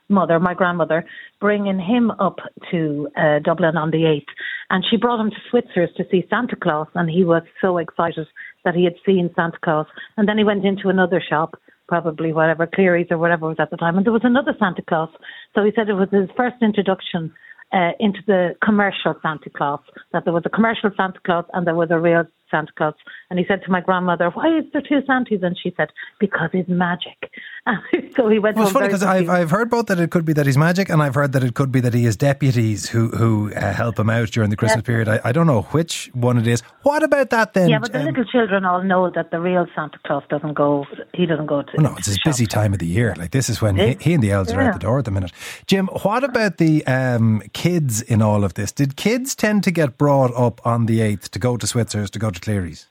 mother, 0.10 0.38
my 0.38 0.54
grandmother, 0.54 1.06
bringing 1.40 1.80
him 1.80 2.12
up 2.12 2.40
to 2.72 3.08
uh, 3.16 3.40
Dublin 3.40 3.78
on 3.78 3.92
the 3.92 4.06
eighth, 4.06 4.28
and 4.70 4.84
she 4.90 4.98
brought 4.98 5.22
him 5.22 5.30
to 5.30 5.38
Switzer's 5.50 5.92
to 5.96 6.04
see 6.12 6.28
Santa 6.30 6.58
Claus, 6.58 6.88
and 6.94 7.10
he 7.10 7.24
was 7.24 7.44
so 7.62 7.78
excited 7.78 8.28
that 8.66 8.76
he 8.76 8.84
had 8.84 8.96
seen 9.06 9.32
Santa 9.34 9.58
Claus, 9.64 9.88
and 10.18 10.28
then 10.28 10.38
he 10.38 10.44
went 10.44 10.66
into 10.66 10.90
another 10.90 11.22
shop 11.22 11.56
probably 11.94 12.34
whatever 12.34 12.66
Clery's 12.66 13.06
or 13.12 13.20
whatever 13.20 13.48
was 13.48 13.58
at 13.60 13.70
the 13.70 13.78
time, 13.78 13.96
and 13.98 14.04
there 14.04 14.12
was 14.12 14.24
another 14.24 14.56
Santa 14.58 14.82
Claus. 14.82 15.10
So 15.54 15.64
he 15.64 15.72
said 15.76 15.90
it 15.90 15.94
was 15.94 16.10
his 16.12 16.28
first 16.36 16.56
introduction 16.60 17.32
uh, 17.72 17.92
into 18.00 18.18
the 18.26 18.56
commercial 18.66 19.14
Santa 19.22 19.52
Claus. 19.56 19.80
That 20.12 20.24
there 20.26 20.34
was 20.34 20.42
a 20.44 20.50
commercial 20.50 20.90
Santa 20.98 21.20
Claus 21.24 21.46
and 21.54 21.68
there 21.68 21.76
was 21.76 21.92
a 21.92 22.00
real 22.00 22.26
Santa 22.54 22.72
Claus. 22.78 22.94
And 23.30 23.40
he 23.40 23.46
said 23.48 23.64
to 23.64 23.72
my 23.72 23.82
grandmother, 23.82 24.30
Why 24.30 24.60
is 24.60 24.66
there 24.72 24.82
two 24.82 25.02
Santas? 25.08 25.40
And 25.42 25.58
she 25.62 25.74
said, 25.76 25.90
Because 26.20 26.50
he's 26.52 26.68
magic. 26.68 27.32
so 28.16 28.30
he 28.30 28.40
went 28.40 28.58
well, 28.58 28.66
It's 28.66 28.74
funny 28.74 28.88
because 28.88 29.04
I've, 29.04 29.30
I've 29.30 29.50
heard 29.50 29.70
both 29.70 29.88
that 29.88 30.00
it 30.00 30.12
could 30.12 30.26
be 30.26 30.34
that 30.34 30.46
he's 30.46 30.58
magic 30.58 30.90
and 30.90 31.02
I've 31.02 31.16
heard 31.16 31.32
that 31.32 31.44
it 31.44 31.56
could 31.56 31.72
be 31.72 31.80
that 31.80 31.94
he 31.94 32.04
has 32.06 32.16
deputies 32.16 32.90
who, 32.90 33.10
who 33.10 33.54
uh, 33.54 33.74
help 33.74 33.98
him 33.98 34.10
out 34.10 34.30
during 34.30 34.50
the 34.50 34.56
Christmas 34.56 34.82
yes. 34.82 34.86
period. 34.86 35.08
I, 35.08 35.22
I, 35.24 35.32
don't 35.32 35.48
know 35.48 35.64
which 35.64 36.12
one 36.14 36.38
it 36.38 36.46
is. 36.46 36.62
What 36.84 37.04
about 37.04 37.30
that 37.32 37.54
then? 37.54 37.70
Yeah, 37.70 37.80
but 37.80 37.92
the 37.92 38.00
um, 38.00 38.06
little 38.06 38.26
children 38.26 38.66
all 38.66 38.84
know 38.84 39.10
that 39.10 39.32
the 39.32 39.40
real 39.40 39.66
Santa 39.74 39.98
Claus 40.06 40.24
doesn't 40.30 40.54
go, 40.54 40.86
he 41.14 41.26
doesn't 41.26 41.46
go 41.46 41.62
to. 41.62 41.72
Well, 41.78 41.92
no, 41.92 41.98
it's 41.98 42.08
his 42.08 42.20
busy 42.24 42.46
time 42.46 42.74
of 42.74 42.80
the 42.80 42.86
year. 42.86 43.16
Like 43.18 43.32
this 43.32 43.50
is 43.50 43.62
when 43.62 43.78
he, 43.78 43.98
he, 44.00 44.14
and 44.14 44.22
the 44.22 44.32
elves 44.32 44.52
yeah. 44.52 44.58
are 44.58 44.62
at 44.62 44.74
the 44.74 44.80
door 44.80 45.00
at 45.00 45.06
the 45.06 45.12
minute. 45.12 45.32
Jim, 45.66 45.88
what 45.88 46.24
about 46.24 46.58
the 46.58 46.86
um, 46.86 47.42
kids 47.54 48.02
in 48.02 48.22
all 48.22 48.44
of 48.44 48.54
this? 48.56 48.72
Did 48.72 48.96
kids 48.96 49.36
tend 49.36 49.64
to 49.64 49.72
get 49.72 49.98
brought 49.98 50.34
up 50.36 50.66
on 50.66 50.86
the 50.86 51.00
8th 51.00 51.30
to 51.30 51.40
go 51.40 51.58
to 51.58 51.66
Switzer's, 51.66 52.10
to 52.12 52.20
go 52.20 52.30
to 52.30 52.40
Clery's? 52.44 52.88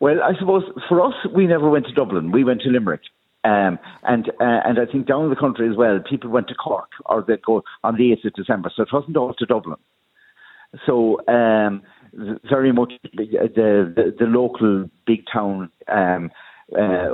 Well, 0.00 0.22
I 0.22 0.32
suppose 0.38 0.64
for 0.88 1.00
us, 1.02 1.14
we 1.34 1.46
never 1.46 1.68
went 1.68 1.86
to 1.86 1.92
Dublin. 1.92 2.32
We 2.32 2.42
went 2.42 2.62
to 2.62 2.70
Limerick. 2.70 3.02
Um, 3.44 3.78
and 4.02 4.28
uh, 4.40 4.60
and 4.66 4.78
I 4.78 4.86
think 4.86 5.06
down 5.06 5.30
the 5.30 5.36
country 5.36 5.68
as 5.70 5.76
well, 5.76 5.98
people 6.00 6.30
went 6.30 6.48
to 6.48 6.54
Cork 6.54 6.90
or 7.06 7.22
they'd 7.26 7.42
go 7.42 7.62
on 7.84 7.96
the 7.96 8.10
8th 8.12 8.26
of 8.26 8.32
December. 8.34 8.70
So 8.74 8.82
it 8.82 8.92
wasn't 8.92 9.16
all 9.16 9.34
to 9.34 9.46
Dublin. 9.46 9.78
So 10.86 11.20
um, 11.26 11.82
very 12.12 12.72
much 12.72 12.92
the, 13.14 13.26
the, 13.96 14.14
the 14.18 14.26
local 14.26 14.90
big 15.06 15.24
town 15.32 15.70
um, 15.88 16.30
uh, 16.78 17.08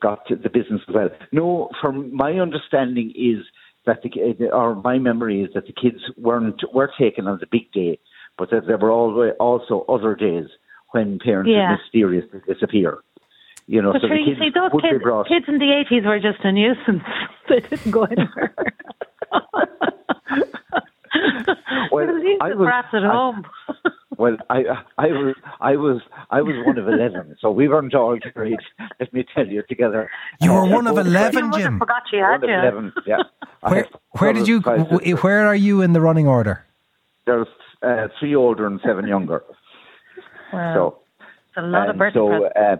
got 0.00 0.28
the 0.28 0.50
business 0.52 0.82
as 0.88 0.94
well. 0.94 1.10
No, 1.32 1.70
from 1.80 2.14
my 2.14 2.32
understanding 2.34 3.12
is 3.14 3.44
that 3.86 4.02
the 4.02 4.50
or 4.52 4.74
my 4.74 4.98
memory 4.98 5.42
is 5.42 5.52
that 5.54 5.66
the 5.66 5.72
kids 5.72 6.02
weren't 6.16 6.60
were 6.74 6.90
taken 6.98 7.26
on 7.26 7.38
the 7.40 7.46
big 7.46 7.70
day, 7.72 7.98
but 8.38 8.50
that 8.50 8.66
there 8.66 8.78
were 8.78 8.90
also 8.90 9.84
other 9.88 10.14
days 10.14 10.46
when 10.92 11.18
parents 11.18 11.50
yeah. 11.52 11.76
mysteriously 11.76 12.40
disappear. 12.46 12.98
You 13.68 13.82
know, 13.82 13.92
but 13.92 14.02
so 14.02 14.08
sure, 14.08 14.16
the 14.16 14.24
kids, 14.24 14.38
see, 14.38 14.50
those 14.54 14.70
kids, 14.80 15.02
kids 15.28 15.46
in 15.48 15.58
the 15.58 15.72
eighties 15.72 16.04
were 16.06 16.20
just 16.20 16.38
a 16.44 16.52
nuisance. 16.52 17.02
they 17.48 17.58
didn't 17.60 17.90
go 17.90 18.04
anywhere. 18.04 18.54
well, 21.90 22.08
I 22.40 22.54
was 22.54 22.84
at 22.92 23.02
home. 23.02 23.44
Well, 24.18 24.38
I 24.48 24.64
I 24.96 25.08
was 25.08 25.34
I 25.60 25.76
was 25.76 26.00
I 26.30 26.40
was 26.40 26.54
one 26.64 26.78
of 26.78 26.88
eleven, 26.88 27.36
so 27.38 27.50
we 27.50 27.68
weren't 27.68 27.94
all 27.94 28.18
great. 28.32 28.58
Let 28.98 29.12
me 29.12 29.26
tell 29.34 29.46
you, 29.46 29.62
together. 29.68 30.10
You 30.40 30.54
were 30.54 30.64
one 30.64 30.86
of 30.86 30.96
eleven, 30.96 31.52
Jim. 31.52 31.78
Forgot 31.78 32.04
you 32.10 32.20
had 32.20 32.40
one 32.40 32.48
you. 32.48 32.56
Of 32.56 32.74
11, 32.74 32.92
yeah. 33.06 33.18
Where 33.60 33.86
where 34.12 34.32
did 34.32 34.48
you? 34.48 34.60
Where 34.60 35.46
are 35.46 35.54
you 35.54 35.82
in 35.82 35.92
the 35.92 36.00
running 36.00 36.26
order? 36.26 36.64
There's 37.26 37.46
uh, 37.82 38.08
three 38.18 38.34
older 38.34 38.66
and 38.66 38.80
seven 38.86 39.06
younger. 39.14 39.42
Wow. 40.52 40.74
So 40.74 40.98
it's 41.50 41.58
a 41.58 41.62
lot 41.62 41.90
of 41.90 41.96
birthday 41.96 42.18
so, 42.18 42.44
uh, 42.46 42.76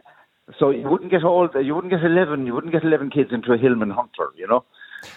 so 0.58 0.70
you 0.70 0.88
wouldn't 0.88 1.10
get 1.10 1.24
all 1.24 1.48
you 1.60 1.74
wouldn't 1.74 1.92
get 1.92 2.04
eleven 2.04 2.46
you 2.46 2.54
wouldn't 2.54 2.72
get 2.72 2.84
eleven 2.84 3.10
kids 3.10 3.30
into 3.32 3.52
a 3.52 3.58
Hillman 3.58 3.90
Hunter, 3.90 4.28
you 4.36 4.46
know. 4.46 4.64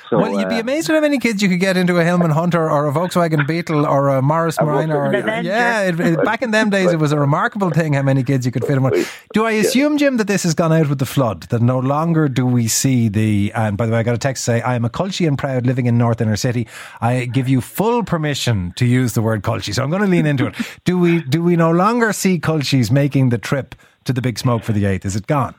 So, 0.09 0.17
well, 0.17 0.39
you'd 0.39 0.49
be 0.49 0.55
uh, 0.55 0.61
amazed 0.61 0.89
at 0.89 0.95
how 0.95 1.01
many 1.01 1.19
kids 1.19 1.41
you 1.41 1.49
could 1.49 1.59
get 1.59 1.77
into 1.77 1.99
a 1.99 2.03
Hillman 2.03 2.31
Hunter 2.31 2.69
or 2.69 2.87
a 2.87 2.91
Volkswagen 2.91 3.45
Beetle 3.45 3.85
or 3.85 4.09
a 4.09 4.21
Morris 4.21 4.59
Marina. 4.59 4.97
Or, 4.97 5.13
yeah, 5.13 5.83
it, 5.83 5.99
it, 5.99 6.23
back 6.23 6.41
in 6.41 6.51
them 6.51 6.69
days, 6.69 6.91
it 6.91 6.99
was 6.99 7.11
a 7.11 7.19
remarkable 7.19 7.69
thing 7.69 7.93
how 7.93 8.01
many 8.01 8.23
kids 8.23 8.45
you 8.45 8.51
could 8.51 8.65
fit 8.65 8.77
in 8.77 8.83
one. 8.83 9.05
Do 9.33 9.45
I 9.45 9.51
assume, 9.51 9.97
Jim, 9.97 10.17
that 10.17 10.27
this 10.27 10.43
has 10.43 10.53
gone 10.53 10.73
out 10.73 10.89
with 10.89 10.99
the 10.99 11.05
flood? 11.05 11.43
That 11.43 11.61
no 11.61 11.77
longer 11.77 12.27
do 12.27 12.45
we 12.45 12.67
see 12.67 13.07
the. 13.07 13.51
And 13.53 13.77
by 13.77 13.85
the 13.85 13.91
way, 13.91 13.99
I 13.99 14.03
got 14.03 14.15
a 14.15 14.19
text 14.19 14.45
to 14.45 14.51
say, 14.51 14.61
I 14.61 14.75
am 14.75 14.83
a 14.83 14.89
Colchian 14.89 15.37
proud 15.37 15.67
living 15.67 15.85
in 15.85 15.97
North 15.97 16.21
Inner 16.21 16.35
City. 16.35 16.67
I 17.01 17.25
give 17.25 17.47
you 17.47 17.61
full 17.61 18.03
permission 18.03 18.73
to 18.77 18.85
use 18.85 19.13
the 19.13 19.21
word 19.21 19.43
Culchie. 19.43 19.73
So 19.73 19.83
I'm 19.83 19.89
going 19.89 20.01
to 20.01 20.07
lean 20.07 20.25
into 20.25 20.47
it. 20.47 20.55
Do 20.85 20.97
we, 20.97 21.21
do 21.21 21.43
we 21.43 21.55
no 21.55 21.71
longer 21.71 22.13
see 22.13 22.39
Culchies 22.39 22.89
making 22.89 23.29
the 23.29 23.37
trip 23.37 23.75
to 24.05 24.13
the 24.13 24.21
big 24.21 24.39
smoke 24.39 24.63
for 24.63 24.73
the 24.73 24.83
8th? 24.85 25.05
Is 25.05 25.15
it 25.15 25.27
gone? 25.27 25.55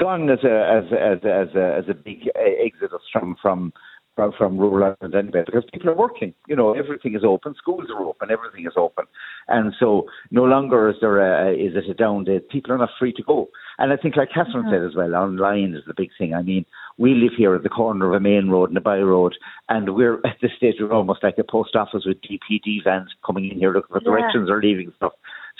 Gone 0.00 0.30
as 0.30 0.38
a 0.44 0.48
as 0.48 0.84
as 0.92 1.18
as 1.24 1.54
a, 1.54 1.76
as 1.78 1.84
a 1.88 1.94
big 1.94 2.28
exodus 2.36 3.02
from 3.12 3.36
from 3.42 3.72
from, 4.16 4.32
from 4.36 4.58
rural 4.58 4.94
Ireland 5.00 5.14
anyway, 5.14 5.44
because 5.46 5.64
people 5.72 5.90
are 5.90 5.96
working. 5.96 6.34
You 6.48 6.56
know, 6.56 6.74
everything 6.74 7.14
is 7.14 7.22
open, 7.24 7.54
schools 7.56 7.86
are 7.94 8.04
open, 8.04 8.30
everything 8.30 8.66
is 8.66 8.74
open, 8.76 9.04
and 9.48 9.72
so 9.78 10.06
no 10.30 10.44
longer 10.44 10.90
is 10.90 10.96
there 11.00 11.18
a, 11.18 11.52
is 11.52 11.72
it 11.74 11.90
a 11.90 11.94
down 11.94 12.24
day. 12.24 12.40
People 12.50 12.72
are 12.72 12.78
not 12.78 12.90
free 12.98 13.12
to 13.14 13.22
go, 13.22 13.48
and 13.78 13.92
I 13.92 13.96
think, 13.96 14.16
like 14.16 14.28
Katherine 14.28 14.64
mm-hmm. 14.64 14.74
said 14.74 14.84
as 14.84 14.96
well, 14.96 15.14
online 15.14 15.74
is 15.74 15.84
the 15.86 15.94
big 15.96 16.10
thing. 16.18 16.34
I 16.34 16.42
mean, 16.42 16.64
we 16.98 17.14
live 17.14 17.32
here 17.36 17.54
at 17.54 17.62
the 17.62 17.68
corner 17.68 18.08
of 18.08 18.14
a 18.14 18.20
main 18.20 18.48
road 18.48 18.68
and 18.70 18.76
a 18.76 18.80
by 18.80 18.98
road, 18.98 19.34
and 19.68 19.94
we're 19.94 20.14
at 20.24 20.36
this 20.42 20.52
stage 20.56 20.76
we're 20.80 20.92
almost 20.92 21.22
like 21.22 21.38
a 21.38 21.44
post 21.44 21.76
office 21.76 22.04
with 22.04 22.18
DPD 22.20 22.84
vans 22.84 23.10
coming 23.24 23.50
in 23.50 23.58
here 23.58 23.72
looking 23.72 23.94
for 23.94 24.00
directions 24.00 24.50
or 24.50 24.60
leaving 24.60 24.92
stuff. 24.96 25.12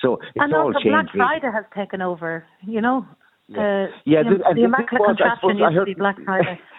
So 0.03 0.15
it's 0.15 0.37
and 0.37 0.55
all 0.55 0.69
also 0.69 0.81
changed. 0.81 1.11
Black. 1.15 1.41
Friday 1.41 1.51
has 1.53 1.65
taken 1.75 2.03
over. 2.03 2.45
You 2.67 2.81
know, 2.81 3.07
the 3.51 3.87
Yeah, 4.07 4.23
the, 4.23 4.39
the- 4.39 4.55
the 4.55 4.65
Immaculate 4.65 5.01
was- 5.01 5.17
I 5.21 5.29
Conception 5.29 5.37
suppose 5.41 5.63
I 5.63 5.71
used 5.71 5.81
to 5.81 5.85
be 5.85 5.95
Black 5.95 6.17
Friday. 6.25 6.61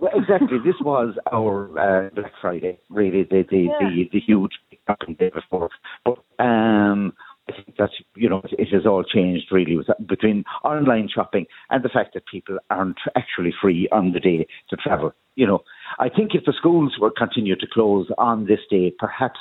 Well, 0.00 0.12
exactly. 0.14 0.58
This 0.64 0.76
was 0.80 1.16
our 1.32 1.76
uh, 1.76 2.10
Black 2.14 2.30
Friday, 2.40 2.78
really, 2.88 3.24
the 3.24 3.44
the, 3.50 3.62
Yeah. 3.62 3.78
the, 3.80 4.08
the 4.12 4.20
huge 4.20 4.52
shopping 4.86 5.16
day 5.18 5.30
before. 5.34 5.70
But 6.04 6.18
um, 6.38 7.12
I 7.48 7.52
think 7.52 7.76
that 7.78 7.90
you 8.14 8.28
know 8.28 8.42
it 8.52 8.68
has 8.72 8.86
all 8.86 9.02
changed 9.02 9.46
really 9.50 9.76
with, 9.76 9.88
between 10.06 10.44
online 10.62 11.08
shopping 11.12 11.46
and 11.70 11.82
the 11.82 11.88
fact 11.88 12.14
that 12.14 12.26
people 12.26 12.58
aren't 12.70 13.00
actually 13.16 13.52
free 13.60 13.88
on 13.90 14.12
the 14.12 14.20
day 14.20 14.46
to 14.70 14.76
travel. 14.76 15.10
You 15.34 15.48
know, 15.48 15.64
I 15.98 16.08
think 16.08 16.32
if 16.32 16.44
the 16.44 16.52
schools 16.56 16.94
were 17.00 17.10
continued 17.10 17.58
to 17.58 17.66
close 17.66 18.06
on 18.18 18.46
this 18.46 18.60
day, 18.70 18.92
perhaps 19.00 19.40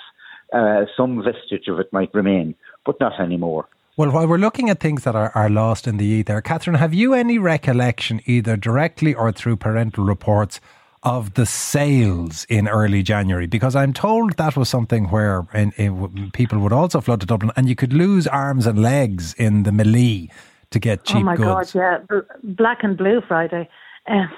uh, 0.53 0.86
some 0.98 1.24
vestige 1.24 1.67
of 1.67 1.79
it 1.79 1.94
might 1.94 2.12
remain, 2.15 2.56
but 2.84 3.00
not 3.00 3.20
anymore. 3.20 3.67
Well, 3.97 4.11
while 4.11 4.27
we're 4.27 4.37
looking 4.37 4.69
at 4.69 4.79
things 4.79 5.05
that 5.05 5.15
are, 5.15 5.31
are 5.33 5.49
lost 5.49 5.87
in 5.87 5.97
the 5.97 6.05
ether, 6.05 6.39
Katherine, 6.39 6.77
have 6.77 6.93
you 6.93 7.15
any 7.15 7.39
recollection, 7.39 8.21
either 8.27 8.55
directly 8.55 9.15
or 9.15 9.31
through 9.31 9.57
parental 9.57 10.05
reports, 10.05 10.61
of 11.01 11.33
the 11.33 11.47
sales 11.47 12.45
in 12.47 12.67
early 12.67 13.01
January? 13.01 13.47
Because 13.47 13.75
I'm 13.75 13.93
told 13.93 14.33
that 14.33 14.55
was 14.55 14.69
something 14.69 15.05
where 15.05 15.47
in, 15.51 15.71
in, 15.77 16.29
people 16.31 16.59
would 16.59 16.71
also 16.71 17.01
flood 17.01 17.21
to 17.21 17.25
Dublin 17.25 17.51
and 17.55 17.67
you 17.67 17.75
could 17.75 17.91
lose 17.91 18.27
arms 18.27 18.67
and 18.67 18.83
legs 18.83 19.33
in 19.33 19.63
the 19.63 19.71
melee 19.71 20.29
to 20.69 20.79
get 20.79 21.03
cheap 21.03 21.15
goods. 21.15 21.23
oh 21.23 21.25
my 21.25 21.35
goods. 21.35 21.73
God, 21.73 22.03
yeah, 22.11 22.19
Black 22.43 22.83
and 22.83 22.95
Blue 22.95 23.21
Friday. 23.27 23.67
Um, 24.09 24.29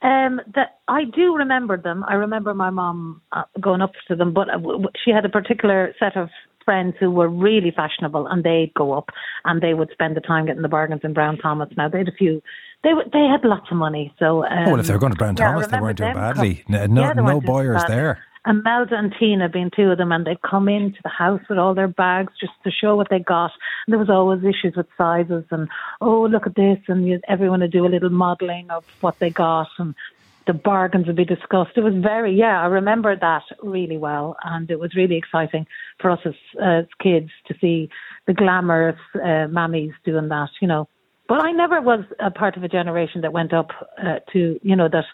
um, 0.00 0.40
that 0.54 0.78
I 0.88 1.04
do 1.04 1.36
remember 1.36 1.76
them. 1.76 2.02
I 2.08 2.14
remember 2.14 2.54
my 2.54 2.70
mom 2.70 3.20
uh, 3.32 3.42
going 3.60 3.82
up 3.82 3.92
to 4.08 4.16
them, 4.16 4.32
but 4.32 4.48
uh, 4.48 4.58
she 5.04 5.10
had 5.10 5.26
a 5.26 5.28
particular 5.28 5.94
set 5.98 6.16
of 6.16 6.30
friends 6.64 6.94
who 6.98 7.10
were 7.10 7.28
really 7.28 7.70
fashionable, 7.70 8.26
and 8.26 8.42
they'd 8.44 8.72
go 8.74 8.92
up 8.92 9.10
and 9.44 9.60
they 9.60 9.74
would 9.74 9.90
spend 9.92 10.16
the 10.16 10.20
time 10.20 10.46
getting 10.46 10.62
the 10.62 10.68
bargains 10.68 11.02
in 11.04 11.12
Brown 11.12 11.38
Thomas. 11.38 11.68
Now 11.76 11.88
they 11.88 11.98
had 11.98 12.08
a 12.08 12.12
few. 12.12 12.42
They 12.82 12.90
they 13.12 13.26
had 13.26 13.44
lots 13.44 13.70
of 13.70 13.76
money, 13.76 14.12
so. 14.18 14.44
Um, 14.44 14.66
Oh, 14.66 14.70
well, 14.72 14.80
if 14.80 14.86
they 14.86 14.92
were 14.92 14.98
going 14.98 15.12
to 15.12 15.18
Brown 15.18 15.36
yeah, 15.36 15.52
Thomas, 15.52 15.66
they 15.68 15.80
weren't 15.80 15.98
doing 15.98 16.14
badly. 16.14 16.64
No, 16.68 16.82
Yeah, 16.82 17.12
no 17.12 17.40
boyers 17.40 17.82
there. 17.88 18.22
And 18.46 18.62
Melda 18.62 18.96
and 18.96 19.14
Tina 19.18 19.48
being 19.48 19.70
two 19.74 19.90
of 19.90 19.96
them, 19.96 20.12
and 20.12 20.26
they'd 20.26 20.42
come 20.42 20.68
into 20.68 20.98
the 21.02 21.08
house 21.08 21.40
with 21.48 21.58
all 21.58 21.74
their 21.74 21.88
bags 21.88 22.32
just 22.38 22.52
to 22.64 22.70
show 22.70 22.94
what 22.94 23.08
they 23.08 23.18
got. 23.18 23.52
And 23.86 23.92
there 23.92 23.98
was 23.98 24.10
always 24.10 24.40
issues 24.40 24.76
with 24.76 24.86
sizes, 24.98 25.44
and 25.50 25.66
oh, 26.02 26.24
look 26.24 26.46
at 26.46 26.54
this, 26.54 26.78
and 26.88 27.24
everyone 27.26 27.60
would 27.60 27.72
do 27.72 27.86
a 27.86 27.88
little 27.88 28.10
modelling 28.10 28.70
of 28.70 28.84
what 29.00 29.18
they 29.18 29.30
got, 29.30 29.68
and 29.78 29.94
the 30.46 30.52
bargains 30.52 31.06
would 31.06 31.16
be 31.16 31.24
discussed. 31.24 31.72
It 31.76 31.82
was 31.82 31.94
very, 32.02 32.34
yeah, 32.34 32.60
I 32.62 32.66
remember 32.66 33.16
that 33.16 33.42
really 33.62 33.96
well, 33.96 34.36
and 34.44 34.70
it 34.70 34.78
was 34.78 34.94
really 34.94 35.16
exciting 35.16 35.66
for 36.00 36.10
us 36.10 36.20
as, 36.24 36.34
as 36.62 36.84
kids 37.02 37.30
to 37.48 37.54
see 37.60 37.88
the 38.26 38.34
glamorous 38.34 38.98
uh, 39.14 39.48
mammies 39.48 39.92
doing 40.04 40.28
that, 40.28 40.50
you 40.60 40.68
know. 40.68 40.88
But 41.28 41.44
I 41.44 41.52
never 41.52 41.80
was 41.80 42.04
a 42.20 42.30
part 42.30 42.56
of 42.56 42.62
a 42.62 42.68
generation 42.68 43.22
that 43.22 43.32
went 43.32 43.54
up 43.54 43.70
uh, 43.98 44.18
to, 44.32 44.58
you 44.62 44.76
know, 44.76 44.88
that 44.90 45.04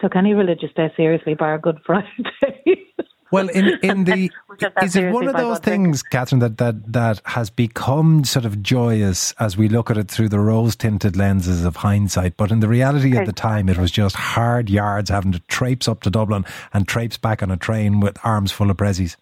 took 0.00 0.14
any 0.14 0.34
religious 0.34 0.70
day 0.76 0.92
seriously, 0.96 1.34
bar 1.34 1.58
Good 1.58 1.78
Friday. 1.86 2.85
Well, 3.30 3.48
in 3.48 3.78
in 3.82 4.04
the 4.04 4.30
We 4.48 4.56
took 4.56 4.74
that 4.74 4.84
is 4.84 4.96
it 4.96 5.12
one 5.12 5.28
of 5.28 5.36
those 5.36 5.58
things, 5.58 6.02
Katherine, 6.02 6.38
that, 6.40 6.58
that 6.58 6.92
that 6.92 7.20
has 7.26 7.50
become 7.50 8.24
sort 8.24 8.44
of 8.44 8.62
joyous 8.62 9.32
as 9.38 9.56
we 9.56 9.68
look 9.68 9.90
at 9.90 9.98
it 9.98 10.08
through 10.08 10.28
the 10.28 10.38
rose 10.38 10.76
tinted 10.76 11.16
lenses 11.16 11.64
of 11.64 11.76
hindsight? 11.76 12.36
But 12.36 12.50
in 12.50 12.60
the 12.60 12.68
reality 12.68 13.16
of 13.16 13.26
the 13.26 13.32
time, 13.32 13.68
it 13.68 13.78
was 13.78 13.90
just 13.90 14.16
hard 14.16 14.70
yards 14.70 15.10
having 15.10 15.32
to 15.32 15.40
traipse 15.40 15.88
up 15.88 16.02
to 16.02 16.10
Dublin 16.10 16.44
and 16.72 16.86
traipse 16.86 17.16
back 17.16 17.42
on 17.42 17.50
a 17.50 17.56
train 17.56 18.00
with 18.00 18.18
arms 18.24 18.52
full 18.52 18.70
of 18.70 18.76
prezzies. 18.76 19.16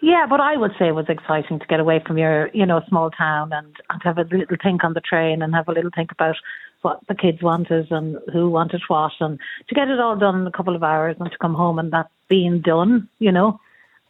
Yeah, 0.00 0.26
but 0.28 0.40
I 0.40 0.56
would 0.56 0.72
say 0.78 0.88
it 0.88 0.94
was 0.94 1.08
exciting 1.08 1.60
to 1.60 1.66
get 1.66 1.80
away 1.80 2.02
from 2.06 2.18
your, 2.18 2.50
you 2.52 2.66
know, 2.66 2.82
small 2.88 3.10
town 3.10 3.52
and, 3.54 3.74
and 3.88 4.02
have 4.02 4.18
a 4.18 4.24
little 4.24 4.56
think 4.62 4.84
on 4.84 4.92
the 4.92 5.00
train 5.00 5.40
and 5.40 5.54
have 5.54 5.66
a 5.68 5.72
little 5.72 5.90
think 5.94 6.12
about 6.12 6.36
what 6.84 7.00
the 7.08 7.14
kids 7.14 7.42
wanted 7.42 7.90
and 7.90 8.18
who 8.32 8.48
wanted 8.50 8.82
what 8.88 9.12
and 9.20 9.38
to 9.68 9.74
get 9.74 9.88
it 9.88 9.98
all 9.98 10.16
done 10.16 10.42
in 10.42 10.46
a 10.46 10.52
couple 10.52 10.76
of 10.76 10.82
hours 10.82 11.16
and 11.18 11.30
to 11.30 11.38
come 11.38 11.54
home 11.54 11.78
and 11.78 11.92
that 11.92 12.08
being 12.28 12.60
done, 12.60 13.08
you 13.18 13.32
know. 13.32 13.58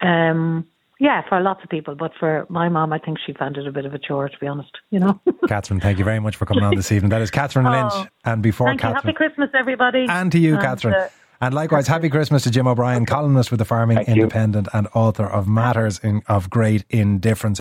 Um 0.00 0.66
yeah, 1.00 1.22
for 1.28 1.40
lots 1.40 1.62
of 1.64 1.68
people, 1.70 1.96
but 1.96 2.12
for 2.18 2.46
my 2.48 2.68
mom, 2.68 2.92
I 2.92 2.98
think 2.98 3.18
she 3.26 3.32
found 3.32 3.56
it 3.56 3.66
a 3.66 3.72
bit 3.72 3.84
of 3.84 3.94
a 3.94 3.98
chore, 3.98 4.28
to 4.28 4.38
be 4.38 4.46
honest. 4.46 4.70
You 4.90 5.00
know. 5.00 5.20
Katherine, 5.48 5.80
thank 5.80 5.98
you 5.98 6.04
very 6.04 6.20
much 6.20 6.36
for 6.36 6.46
coming 6.46 6.62
on 6.64 6.76
this 6.76 6.92
evening. 6.92 7.10
That 7.10 7.20
is 7.20 7.30
Katherine 7.32 7.66
Oh, 7.66 7.70
Lynch, 7.70 8.08
and 8.24 8.42
before 8.42 8.68
Thank 8.68 8.80
you. 8.80 8.88
Katherine, 8.88 9.02
Happy 9.04 9.12
Christmas, 9.12 9.50
everybody. 9.54 10.06
and 10.08 10.30
to 10.32 10.38
you, 10.38 10.54
And, 10.54 10.62
Katherine. 10.62 10.94
uh, 10.94 11.08
and 11.40 11.52
likewise, 11.52 11.88
happy 11.88 12.08
Christmas 12.08 12.44
to 12.44 12.50
Jim 12.50 12.66
O'Brien, 12.68 13.06
columnist 13.06 13.50
with 13.50 13.58
the 13.58 13.64
Farming 13.64 13.96
Thank 13.98 14.08
you. 14.08 14.14
Independent 14.14 14.68
and 14.72 14.86
author 14.94 15.26
of 15.26 15.46
Matters 15.48 15.98
in, 15.98 16.22
of 16.28 16.48
Great 16.48 16.84
Indifference. 16.90 17.60